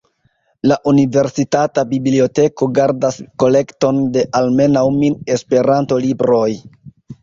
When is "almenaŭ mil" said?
4.43-5.23